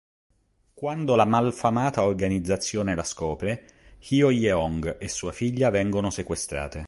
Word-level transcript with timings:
Quando 0.73 1.13
la 1.15 1.25
malfamata 1.25 2.01
organizzazione 2.05 2.95
la 2.95 3.03
scopre, 3.03 3.97
Hyo-jeong 3.99 4.95
e 4.99 5.07
sua 5.07 5.31
figlia 5.31 5.69
vengono 5.69 6.09
sequestrate. 6.09 6.79